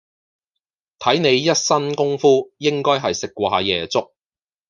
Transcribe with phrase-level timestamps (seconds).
[0.97, 4.11] 睇你一身功夫，應該係食過吓夜粥